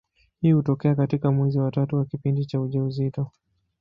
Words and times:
Hii 0.41 0.51
hutokea 0.51 0.95
katika 0.95 1.31
mwezi 1.31 1.59
wa 1.59 1.71
tatu 1.71 1.95
wa 1.95 2.05
kipindi 2.05 2.45
cha 2.45 2.61
ujauzito. 2.61 3.31